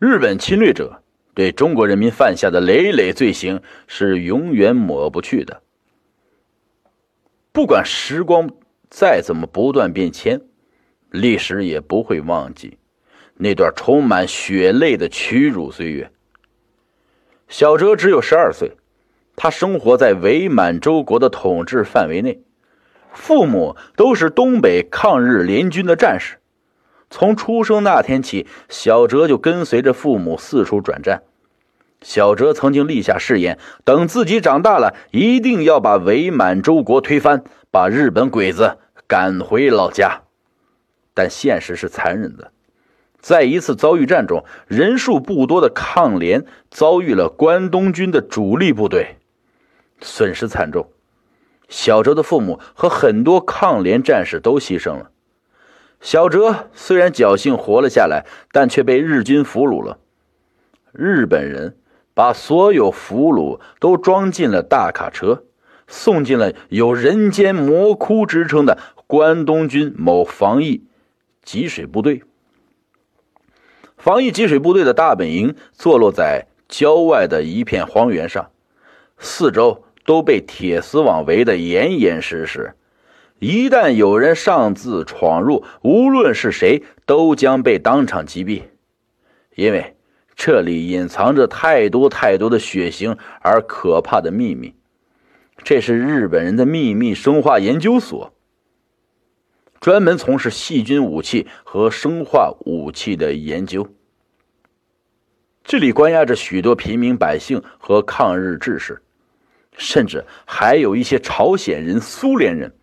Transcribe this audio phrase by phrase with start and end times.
[0.00, 1.02] 日本侵略者
[1.34, 5.60] 对中国人民犯下的累累罪行是永远抹不去的。
[7.52, 8.48] 不管时光
[8.88, 10.40] 再怎么不断变迁，
[11.10, 12.78] 历史也不会忘记
[13.34, 16.10] 那段充满血泪的屈辱岁月。
[17.48, 18.72] 小哲只有十二岁，
[19.36, 22.40] 他生活在伪满洲国的统治范围内，
[23.12, 26.39] 父母都是东北抗日联军的战士。
[27.10, 31.22] 从出生那天起，小哲就跟随着父母四处转战。
[32.00, 40.22] 小哲曾经立下誓言，等自己长大了，一定要把伪满洲国推翻，把日本鬼子赶回老家。
[41.12, 42.52] 但现实是残忍的，
[43.18, 49.16] 在一次遭遇战中，人数不多的抗联遭遇了关东军的主力部队，
[50.00, 50.88] 损失惨重。
[51.68, 55.10] 小哲的父母和很多抗联战士都牺牲了。
[56.00, 59.98] 小哲虽然侥幸活了下来，但却被日军俘虏了。
[60.92, 61.76] 日本人
[62.14, 65.44] 把所有俘虏都装进了大卡车，
[65.86, 70.84] 送进了有“人间魔窟”之称的关东军某防疫
[71.44, 72.22] 给水部队。
[73.96, 78.50] 防疫给水部队的大本营坐落在郊外的一片荒原上，
[79.18, 82.74] 四周都被铁丝网围得严严实实。
[83.40, 88.64] 一旦有人擅自闯入，无论是谁，都将被当场击毙。
[89.54, 89.96] 因为
[90.36, 94.74] 这里隐藏着太多太多的血腥而可怕的秘密。
[95.64, 98.34] 这是日本人的秘密生化研究所，
[99.80, 103.88] 专门从事细菌武器和生化武器的研究。
[105.64, 109.00] 这里关押着许多平民百姓和抗日志士，
[109.78, 112.74] 甚至还有一些朝鲜人、苏联人。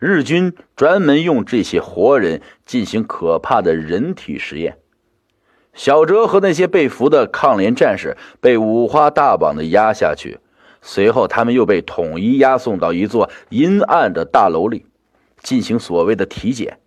[0.00, 4.78] 日军专门用这些活人进行可怕的人体实验。
[5.74, 10.38] 小哲和那些被俘的抗联战士被五花大绑的押下去，
[10.80, 14.86] 随后他们又被统一押送到一座阴暗的大楼里，
[15.42, 16.78] 进行所谓的体检。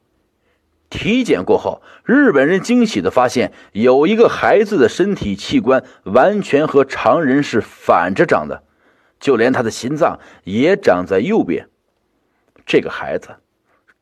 [0.89, 8.63] 体检过后，日本人惊喜地发现，有一个孩子的身体器官完全和常人是反着长的，
[9.19, 11.69] 就连他的心脏也长在右边。
[12.65, 13.29] 这个孩子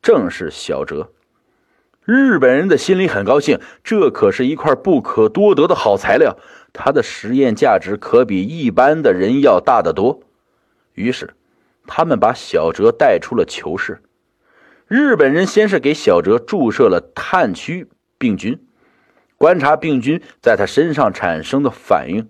[0.00, 1.10] 正是小哲，
[2.04, 6.36] 日本人的心里很高兴，这可是一块不可多得的好材料，
[6.72, 10.20] 他的实验价值可比一般的人要大得多。
[10.94, 11.34] 于是，
[11.86, 14.02] 他们把小哲带出了囚室。
[14.86, 17.86] 日本人先是给小哲注射了炭疽
[18.18, 18.64] 病菌，
[19.38, 22.28] 观察病菌在他身上产生的反应。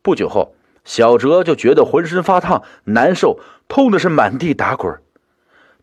[0.00, 0.54] 不久后，
[0.84, 3.38] 小哲就觉得浑身发烫、难受，
[3.68, 4.98] 痛的是满地打滚。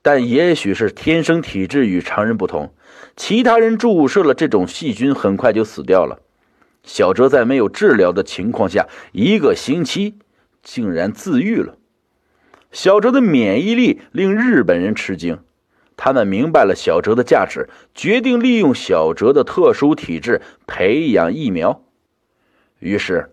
[0.01, 2.73] 但也许是天生体质与常人不同，
[3.15, 6.19] 其他人注射了这种细菌，很快就死掉了。
[6.83, 10.15] 小哲在没有治疗的情况下，一个星期
[10.63, 11.77] 竟然自愈了。
[12.71, 15.37] 小哲的免疫力令日本人吃惊，
[15.95, 21.83] 他们明白了小哲的价值，决定利用小哲的特殊体质培养疫苗。
[22.79, 23.29] 于是，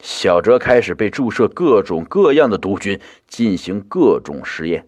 [0.00, 4.87] 小哲开始被注射各种各样的毒菌，进行各种实验。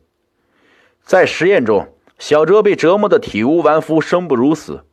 [1.04, 4.84] 在实验中，小哲被折磨得体无完肤、生不如死，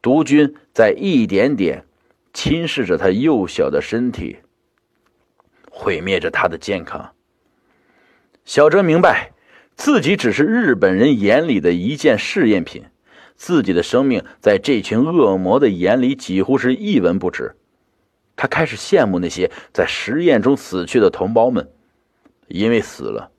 [0.00, 1.84] 毒菌在一点点
[2.32, 4.38] 侵蚀着他幼小的身体，
[5.70, 7.12] 毁灭着他的健康。
[8.44, 9.32] 小哲明白，
[9.76, 12.84] 自己只是日本人眼里的一件试验品，
[13.36, 17.56] 自己的生命在这群恶魔的眼里几乎是一文不值。
[18.34, 21.68] 他开始羡慕那些在实验中死去的同胞们，
[22.48, 23.30] 因为死了，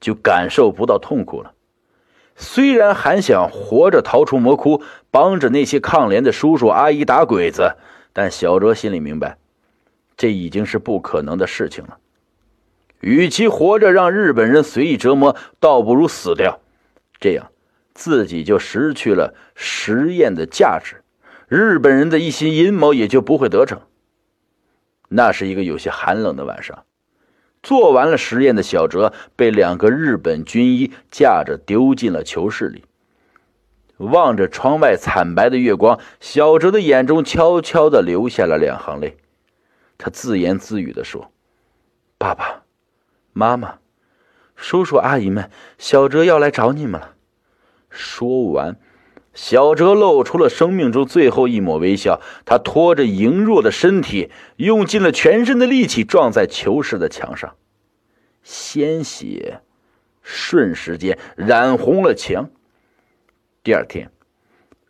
[0.00, 1.54] 就感受不到痛苦了。
[2.40, 7.74] 虽然还想活着逃出魔窟，帮着那些抗联的叔叔阿姨打鬼子，
[8.12, 9.38] 但小哲心里明白，
[10.16, 11.98] 这已经是不可能的事情了。
[13.00, 16.60] 与其活着让日本人随意折磨，倒不如死掉，
[17.18, 17.50] 这样
[17.92, 21.02] 自己就失去了实验的价值，
[21.48, 23.80] 日本人的一心阴谋也就不会得逞。
[25.08, 26.84] 那是一个有些寒冷的晚上。
[27.62, 32.84] 做完了实验的小哲被两个日本军医架着丢进了囚室里。
[33.96, 39.16] 望着窗外惨白的月光，小哲的眼中悄悄地流下了两行泪。
[39.96, 41.32] 他自言自语地说
[42.16, 42.62] ：“爸爸
[43.32, 43.78] 妈妈，
[44.54, 47.14] 叔叔阿姨们，小哲要来找你们了。”
[47.90, 48.76] 说完。
[49.40, 57.54] 小哲露出了生命中最后一抹微笑，他拖着羸弱的身体，用尽了全身的力气撞在囚室的墙上，
[58.42, 59.60] 鲜血
[60.22, 62.50] 瞬时间染红了墙。
[63.62, 64.10] 第二天，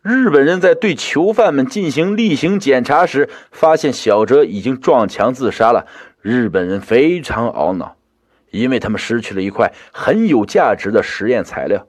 [0.01, 5.85] 日本人在对囚犯们进行例行检查时，发现小哲已经撞墙自杀了。
[6.21, 7.97] 日本人非常懊恼，
[8.49, 11.85] 因为他们失去了一块很有价值的实验材料。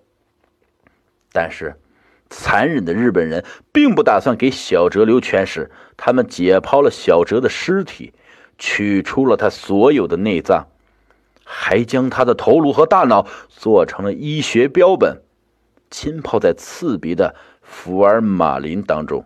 [1.33, 1.77] 但是，
[2.31, 8.15] 残忍的日本人并不打算给小哲留全尸，他们解剖了小哲的尸体，
[8.57, 10.69] 取出了他所有的内脏，
[11.45, 15.23] 还将他的头颅和大脑做成了医学标本，
[15.91, 19.25] 浸泡在刺鼻的福尔马林当中。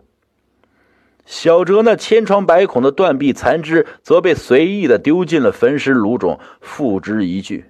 [1.25, 7.65] 小哲那千疮百孔的断臂残肢则被随意的丢进了焚尸炉中，付之一炬。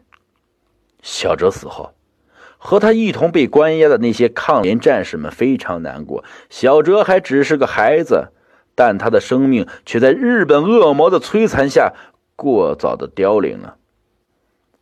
[1.01, 1.93] 小哲死后，
[2.65, 6.25] 和他一同被关押的那些抗联战士们非常难过。
[6.49, 8.29] 小哲还只是个孩子，
[8.73, 11.93] 但他的生命却在日本恶魔的摧残下
[12.35, 13.77] 过早的凋零了。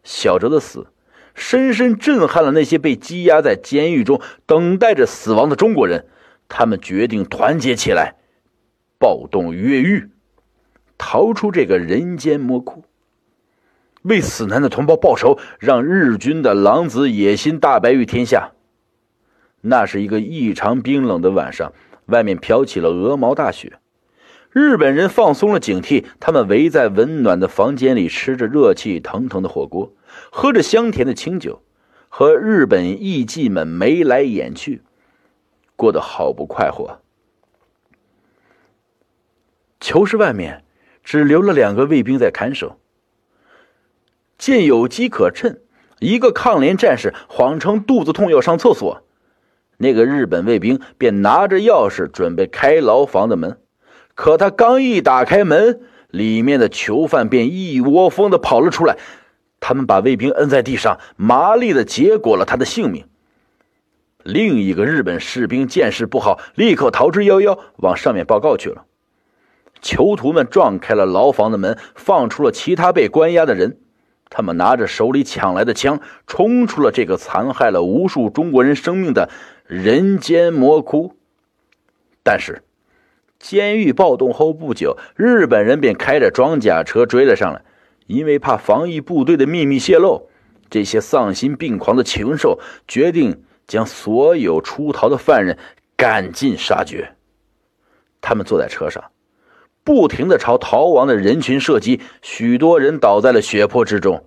[0.02, 0.88] 小哲的死，
[1.36, 6.08] 深深震撼了那些被羁押在监狱中等待着死亡的中国人。
[6.48, 8.16] 他们决定团结起来。
[8.98, 10.10] 暴动越狱，
[10.98, 12.86] 逃出这个人间魔窟，
[14.04, 18.52] 为死难的同胞报仇，让日军的狼子野心大白于天下。
[19.62, 21.74] 那是一个异常冰冷的晚上，
[22.08, 23.80] 外面飘起了鹅毛大雪。
[24.52, 29.94] 日本人放松了警惕，他们围在温暖的房间里，吃着热气腾腾的火锅，
[30.32, 31.64] 喝着香甜的清酒，
[32.10, 34.84] 和日本艺妓们眉来眼去，
[35.76, 37.00] 过得好不快活。
[39.80, 40.64] 囚室外面
[41.04, 42.78] 只留了两个卫兵在看守。
[44.38, 45.58] 见有机可乘，
[46.00, 49.04] 一个抗联战士谎称肚子痛要上厕所，
[49.78, 53.58] 那个日本卫兵便拿着钥匙准备开牢房的门。
[54.16, 58.98] 可他刚一打开门，里面的囚犯便一窝蜂的跑了出来，
[59.60, 63.06] 他们把卫兵摁在地上，麻利的结果了他的性命。
[64.22, 68.86] 另一个日本士兵见势不好，立刻逃之夭夭，往上面报告去了。
[69.82, 73.80] 囚徒们撞开了牢房的门，放出了其他被关押的人。
[74.36, 79.30] 他们拿着手里抢来的枪，冲出了这个残害了无数中国人生命的
[79.68, 81.16] 人间魔窟。
[82.24, 82.64] 但是，
[83.38, 87.62] 监狱暴动后不久，日本人便开着装甲车追了上来。
[88.08, 90.28] 因为怕防疫部队的秘密泄露，
[90.68, 95.60] 这些丧心病狂的禽兽决定将所有出逃的犯人
[95.96, 97.14] 赶尽杀绝。
[98.20, 99.04] 他们坐在车上。
[99.84, 104.26] 不停的朝逃亡的人群射击，许多人倒在了血泊之中，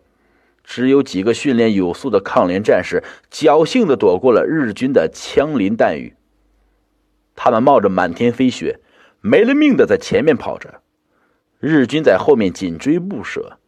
[0.62, 6.14] 只有几个训练有素的抗联战士侥幸的躲过了日军的枪林弹雨。
[7.34, 8.80] 他们冒着满天飞雪，
[9.20, 10.80] 没了命的在前面跑着，
[11.58, 13.58] 日军在后面紧追不舍。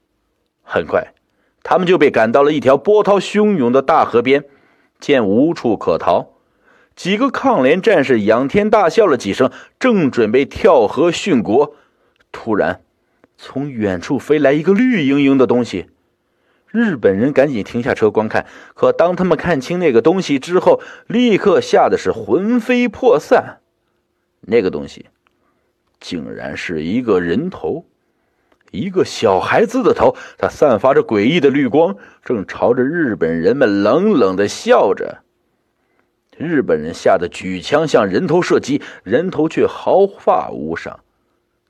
[0.63, 1.15] 很快，
[1.63, 4.45] 他们就被赶到了一条波涛汹涌的大河边，
[5.01, 6.38] 见无处可逃。
[6.99, 11.77] 几个抗联战士仰天大笑了几声，正准备跳河殉国，
[12.33, 12.81] 突然，
[13.37, 15.87] 从远处飞来一个绿莹莹的东西。
[16.67, 23.61] 日本人赶紧停下车观看，可当他们看清那个东西之后，立刻吓得是魂飞魄散。
[24.41, 25.07] 那个东西，
[26.01, 27.87] 竟然是一个人头，
[28.73, 35.23] 一个小孩子的头，它散发着诡异的绿光，正朝着日本人们冷冷的笑着。
[36.39, 41.01] 日本人吓得举枪向人头射击，人头却毫发无伤。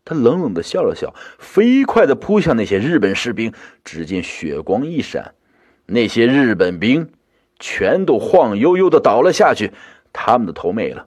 [0.05, 3.53] 他冷冷的笑了笑，飞快的扑向那些日本士兵。
[3.85, 5.35] 只见血光一闪，
[5.87, 7.11] 那些日本兵
[7.59, 9.73] 全都晃悠悠的倒了下去，
[10.13, 11.07] 他们的头没了。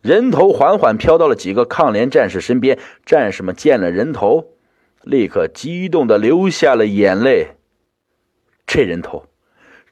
[0.00, 4.52] 人头缓缓飘到了几个抗联战士身边，战士们见了人头，
[5.02, 7.48] 立刻激动的流下了眼泪。
[8.66, 9.26] 这人头，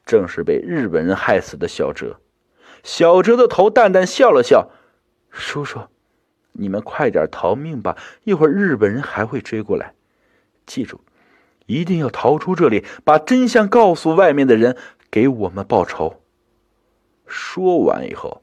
[0.05, 2.19] 正是被日本人害死的小哲。
[2.83, 4.69] 小哲的头淡淡笑了笑
[5.29, 5.81] ：“叔叔，
[6.53, 9.93] 你们快点逃命吧，一会儿日本人还会追过来。
[10.65, 11.01] 记住，
[11.65, 14.77] 一定要逃出这里，把真相告诉外面的人，
[15.09, 16.21] 给我们报仇。”
[17.27, 18.41] 说完以后，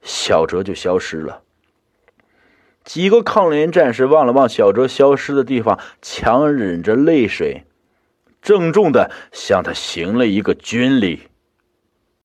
[0.00, 1.42] 小哲就消失了。
[2.82, 7.64] 几个抗联战士望了望小哲消失的地方，强忍着泪水，
[8.42, 11.28] 郑重的向他行了一个军礼。